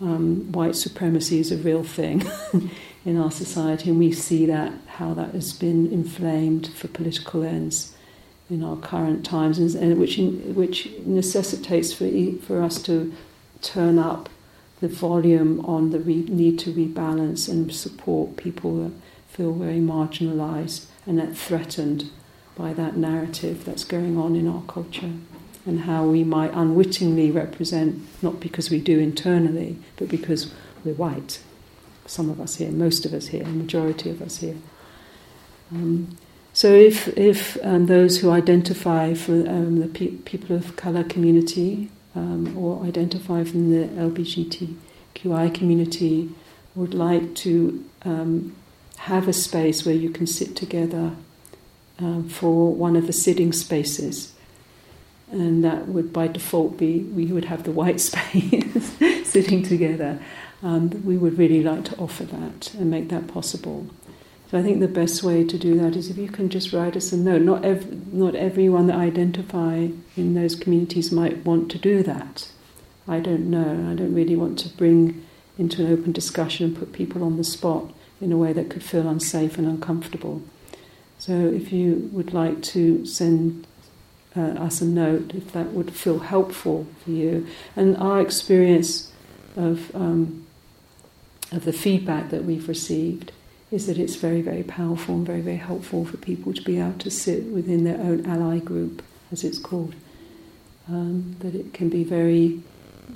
[0.00, 2.28] um, white supremacy is a real thing
[3.04, 7.94] in our society, and we see that how that has been inflamed for political ends
[8.50, 12.10] in our current times, and, which which necessitates for
[12.42, 13.12] for us to
[13.60, 14.28] turn up
[14.80, 18.92] the volume on the re- need to rebalance and support people that
[19.28, 22.10] feel very marginalised and that threatened
[22.56, 25.12] by that narrative that's going on in our culture
[25.66, 30.52] and how we might unwittingly represent, not because we do internally, but because
[30.84, 31.40] we're white.
[32.06, 34.56] Some of us here, most of us here, majority of us here.
[35.70, 36.16] Um,
[36.58, 41.88] so if, if um, those who identify for um, the pe- people of colour community
[42.16, 46.30] um, or identify from the LGBTQI community
[46.74, 48.56] would like to um,
[48.96, 51.12] have a space where you can sit together
[52.00, 54.34] um, for one of the sitting spaces
[55.30, 60.18] and that would by default be we would have the white space sitting together.
[60.64, 63.86] Um, we would really like to offer that and make that possible.
[64.50, 66.96] So I think the best way to do that is if you can just write
[66.96, 67.42] us a note.
[67.42, 72.50] Not ev- not everyone that I identify in those communities might want to do that.
[73.06, 73.90] I don't know.
[73.90, 75.24] I don't really want to bring
[75.58, 78.82] into an open discussion and put people on the spot in a way that could
[78.82, 80.42] feel unsafe and uncomfortable.
[81.18, 83.66] So if you would like to send
[84.36, 87.46] uh, us a note if that would feel helpful for you.
[87.76, 89.12] And our experience
[89.56, 90.46] of um,
[91.50, 93.32] of the feedback that we've received
[93.70, 96.98] is that it's very, very powerful and very, very helpful for people to be able
[96.98, 99.94] to sit within their own ally group, as it's called.
[100.88, 102.62] Um, that it can be very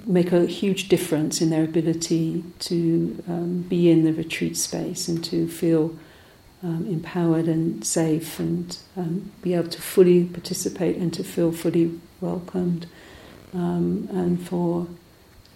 [0.07, 5.23] make a huge difference in their ability to um, be in the retreat space and
[5.25, 5.95] to feel
[6.63, 11.99] um, empowered and safe and um, be able to fully participate and to feel fully
[12.21, 12.87] welcomed
[13.53, 14.87] um, and for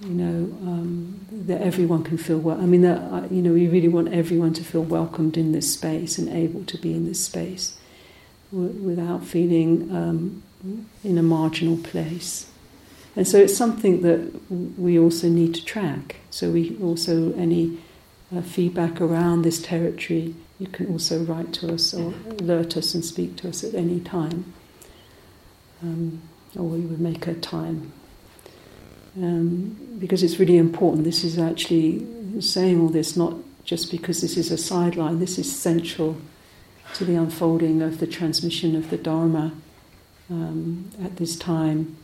[0.01, 3.69] you know um, that everyone can feel well I mean that uh, you know we
[3.69, 7.25] really want everyone to feel welcomed in this space and able to be in this
[7.25, 7.79] space
[8.53, 10.43] w- without feeling um,
[11.03, 12.49] in a marginal place
[13.15, 14.31] and so it's something that
[14.79, 17.79] we also need to track so we also any
[18.37, 23.05] uh, feedback around this territory you can also write to us or alert us and
[23.05, 24.53] speak to us at any time.
[25.83, 26.23] Um,
[26.57, 27.93] or we would make a time.
[29.17, 31.05] Um, because it's really important.
[31.05, 32.07] This is actually
[32.41, 36.17] saying all this not just because this is a sideline, this is central
[36.95, 39.53] to the unfolding of the transmission of the Dharma
[40.31, 41.97] um, at this time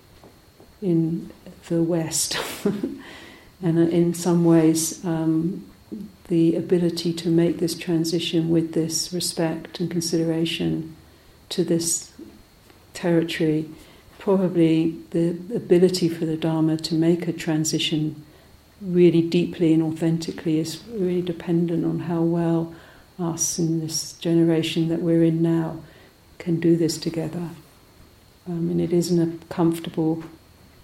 [0.81, 1.31] in
[1.69, 2.37] the West.
[3.63, 5.67] and in some ways, um,
[6.29, 10.97] the ability to make this transition with this respect and consideration
[11.51, 12.13] to this
[12.95, 13.69] territory,
[14.23, 18.25] probably the ability for the Dharma to make a transition
[18.81, 22.73] really deeply and authentically is really dependent on how well
[23.19, 25.77] us in this generation that we're in now
[26.39, 27.49] can do this together.
[28.47, 30.23] Um, and it isn't a comfortable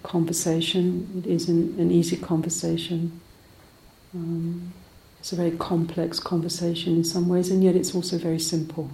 [0.02, 3.20] conversation, it isn't an easy conversation.
[4.16, 4.72] Um,
[5.20, 8.90] it's a very complex conversation in some ways, and yet it's also very simple.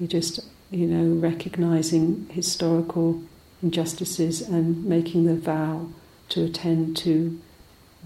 [0.00, 3.20] You're just, you know, recognizing historical
[3.66, 5.88] injustices and making the vow
[6.28, 7.40] to attend to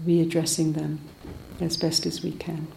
[0.03, 0.99] readdressing them
[1.59, 2.67] as best as we can.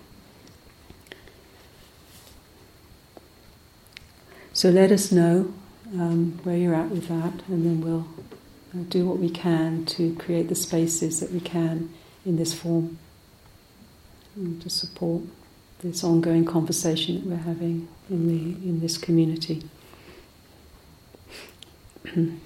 [4.53, 5.55] So let us know
[5.95, 8.07] um, where you're at with that, and then we'll
[8.74, 11.89] uh, do what we can to create the spaces that we can
[12.26, 12.99] in this form
[14.61, 15.22] to support
[15.80, 19.62] this ongoing conversation that we're having in the in this community.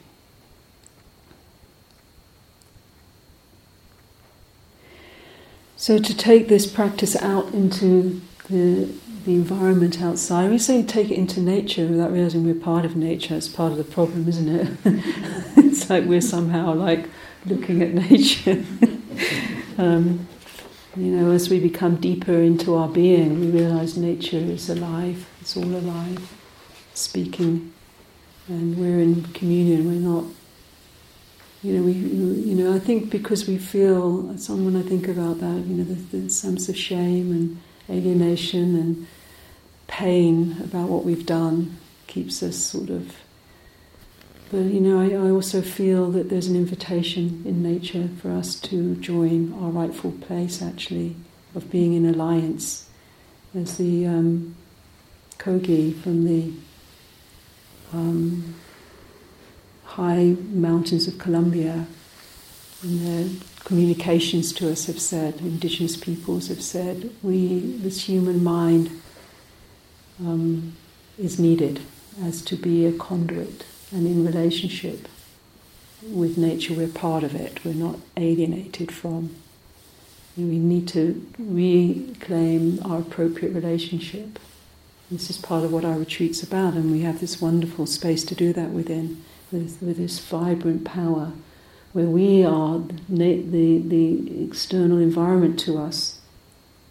[5.78, 8.20] so to take this practice out into
[8.50, 8.92] the
[9.24, 10.50] the environment outside.
[10.50, 13.34] We say take it into nature without realizing we're part of nature.
[13.34, 14.78] It's part of the problem, isn't it?
[15.56, 17.10] it's like we're somehow like
[17.44, 18.64] looking at nature.
[19.76, 20.26] um,
[20.96, 25.28] you know, as we become deeper into our being, we realize nature is alive.
[25.42, 26.32] It's all alive,
[26.94, 27.74] speaking,
[28.48, 29.86] and we're in communion.
[29.86, 30.24] We're not.
[31.62, 31.92] You know, we.
[31.92, 34.22] You know, I think because we feel.
[34.22, 35.64] when I think about that.
[35.66, 39.06] You know, the, the sense of shame and alienation and
[39.86, 43.16] pain about what we've done keeps us sort of.
[44.50, 48.58] But you know, I, I, also feel that there's an invitation in nature for us
[48.60, 51.16] to join our rightful place, actually,
[51.54, 52.88] of being in alliance.
[53.54, 54.56] As the um,
[55.38, 56.52] Kogi from the
[57.92, 58.54] um,
[59.98, 61.84] high mountains of Colombia
[62.84, 68.88] and the communications to us have said, indigenous peoples have said, we, this human mind
[70.20, 70.76] um,
[71.18, 71.80] is needed
[72.22, 75.08] as to be a conduit and in relationship
[76.02, 79.34] with nature, we're part of it, we're not alienated from.
[80.36, 84.38] We need to reclaim our appropriate relationship.
[85.10, 88.36] This is part of what our retreat's about, and we have this wonderful space to
[88.36, 91.32] do that within, with, with this vibrant power
[91.92, 96.20] where we are the, the, the external environment to us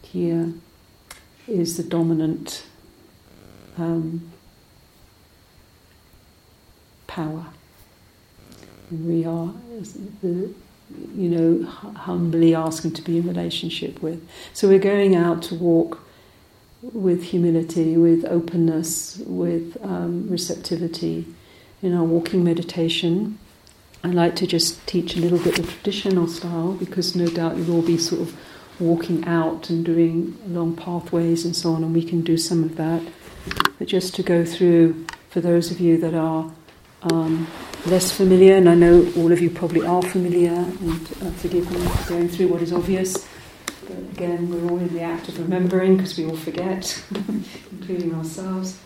[0.01, 0.53] here
[1.47, 2.65] is the dominant
[3.77, 4.31] um,
[7.05, 7.45] power.
[8.89, 9.53] And we are
[10.21, 10.53] the,
[11.15, 14.27] you know, humbly asking to be in relationship with.
[14.53, 15.99] So we're going out to walk
[16.81, 21.25] with humility, with openness, with um, receptivity
[21.81, 23.37] in our walking meditation.
[24.03, 27.77] I like to just teach a little bit of traditional style because no doubt you'll
[27.77, 28.39] all be sort of
[28.79, 32.75] walking out and doing long pathways and so on, and we can do some of
[32.77, 33.01] that.
[33.79, 36.51] But just to go through, for those of you that are
[37.03, 37.47] um,
[37.85, 41.79] less familiar, and I know all of you probably are familiar, and uh, forgive me
[41.79, 43.27] for going through what is obvious.
[43.87, 47.03] But again, we're all in the act of remembering because we all forget,
[47.71, 48.79] including ourselves.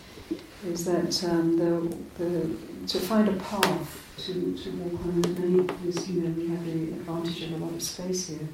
[0.66, 2.56] Is that um, the, the,
[2.86, 7.42] to find a path to, to walk on because you know we have the advantage
[7.42, 8.48] of a lot of space here.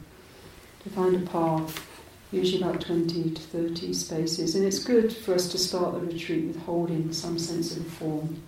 [0.84, 1.86] To find a path,
[2.30, 6.46] usually about 20 to 30 spaces, and it's good for us to start the retreat
[6.46, 8.42] with holding some sense of form,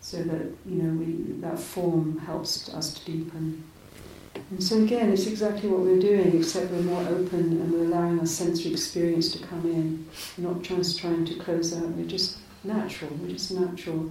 [0.00, 3.64] so that you know we, that form helps us to deepen.
[4.50, 8.20] And so again, it's exactly what we're doing, except we're more open and we're allowing
[8.20, 10.06] our sensory experience to come in.
[10.38, 11.88] We're not just trying to close out.
[11.88, 13.10] We're just natural.
[13.28, 14.10] Just natural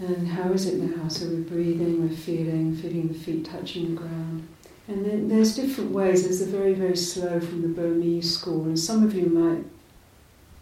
[0.00, 1.08] and how is it now?
[1.08, 4.48] So we're breathing, we're feeling, feeling the feet touching the ground.
[4.88, 6.24] And then there's different ways.
[6.24, 9.64] There's the very, very slow from the Burmese school, and some of you might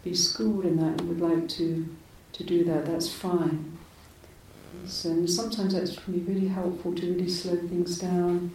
[0.03, 1.87] be schooled in that and would like to,
[2.33, 2.85] to do that.
[2.85, 3.77] That's fine.
[4.85, 8.53] So, and sometimes that's can be really helpful to really slow things down.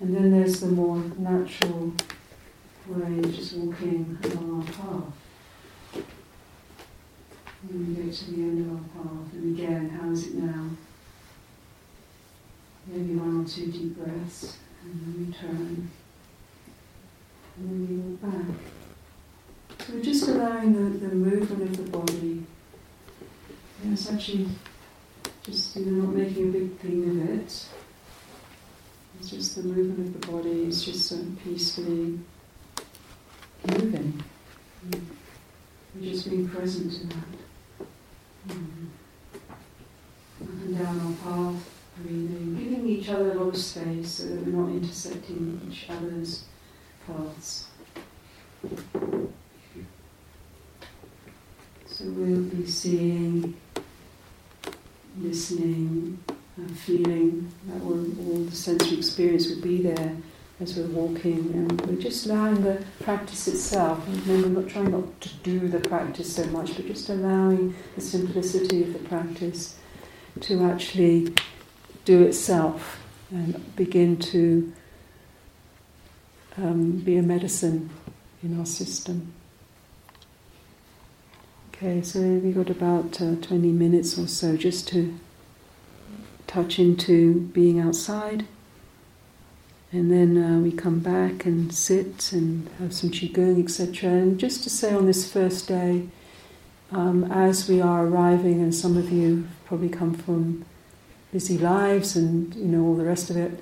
[0.00, 1.92] And then there's the more natural
[2.86, 5.12] way, just walking along our path.
[7.68, 10.70] And we get to the end of our path, and again, how is it now?
[12.86, 15.90] Maybe one or two deep breaths, and then we turn,
[17.56, 18.56] and then we walk back.
[19.86, 22.44] So we're just allowing the, the movement of the body.
[23.82, 24.48] And it's actually
[25.42, 27.66] just you know not making a big thing of it.
[29.18, 30.64] It's just the movement of the body.
[30.64, 32.18] It's just so peacefully
[33.68, 34.22] moving.
[35.94, 37.45] We're just being present to that.
[38.48, 38.86] Mm-hmm.
[40.42, 44.46] Up and down our path, breathing, giving each other a lot of space so that
[44.46, 46.44] we're not intersecting each other's
[47.06, 47.68] paths.
[51.86, 53.56] So we'll be seeing,
[55.18, 56.22] listening,
[56.56, 60.16] and feeling that all, all the sensory experience will be there
[60.60, 64.06] as we're walking, and we're just allowing the practice itself.
[64.26, 68.82] Remember, not trying not to do the practice so much, but just allowing the simplicity
[68.82, 69.76] of the practice
[70.40, 71.34] to actually
[72.04, 74.72] do itself and begin to
[76.56, 77.90] um, be a medicine
[78.42, 79.32] in our system.
[81.74, 85.18] Okay, so we've got about uh, 20 minutes or so just to
[86.46, 88.46] touch into being outside
[89.92, 94.10] and then uh, we come back and sit and have some qigong, etc.
[94.10, 96.08] And just to say on this first day,
[96.92, 100.64] um, as we are arriving, and some of you probably come from
[101.32, 103.52] busy lives and you know all the rest of it.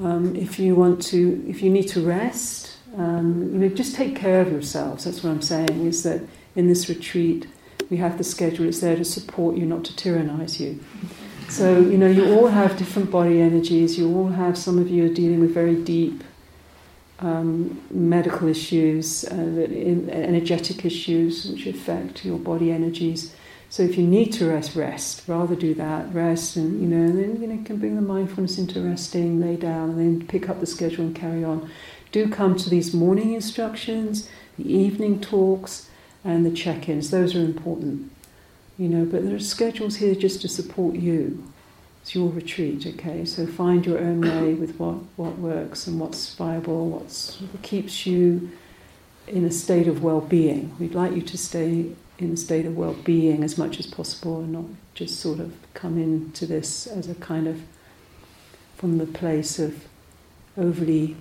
[0.00, 4.14] Um, if you want to, if you need to rest, Um, you know, just take
[4.14, 5.02] care of yourselves.
[5.04, 5.86] That's what I'm saying.
[5.86, 6.20] Is that
[6.54, 7.48] in this retreat,
[7.90, 8.68] we have the schedule.
[8.68, 10.78] It's there to support you, not to tyrannize you.
[11.48, 13.98] So you know, you all have different body energies.
[13.98, 14.58] You all have.
[14.58, 16.24] Some of you are dealing with very deep
[17.20, 23.34] um, medical issues, uh, energetic issues which affect your body energies.
[23.70, 25.22] So if you need to rest, rest.
[25.26, 28.58] Rather do that, rest, and you know, and then you know, can bring the mindfulness
[28.58, 31.70] into resting, lay down, and then pick up the schedule and carry on.
[32.12, 35.88] Do come to these morning instructions, the evening talks,
[36.22, 37.10] and the check-ins.
[37.10, 38.12] Those are important,
[38.78, 39.04] you know.
[39.04, 41.42] But there are schedules here just to support you.
[42.02, 43.24] It's your retreat, okay?
[43.24, 48.04] So find your own way with what, what works and what's viable, what's, what keeps
[48.04, 48.50] you
[49.26, 50.76] in a state of well being.
[50.78, 54.40] We'd like you to stay in a state of well being as much as possible
[54.40, 57.62] and not just sort of come into this as a kind of
[58.76, 59.86] from the place of
[60.58, 61.16] overly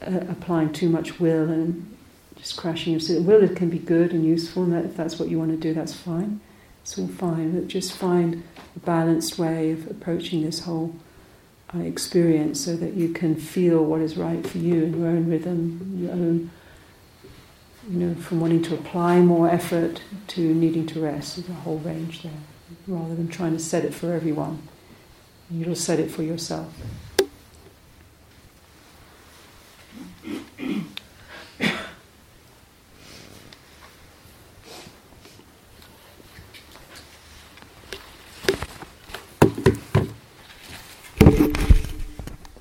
[0.00, 1.96] uh, applying too much will and
[2.36, 3.42] just crashing your will.
[3.42, 5.74] It can be good and useful, and that, if that's what you want to do,
[5.74, 6.40] that's fine.
[6.88, 7.52] It's all fine.
[7.52, 8.42] But just find
[8.74, 10.96] a balanced way of approaching this whole
[11.74, 15.28] uh, experience so that you can feel what is right for you in your own
[15.28, 16.50] rhythm, your own,
[17.90, 21.36] you know, from wanting to apply more effort to needing to rest.
[21.36, 22.32] There's a whole range there,
[22.86, 24.62] rather than trying to set it for everyone.
[25.50, 26.74] You'll set it for yourself.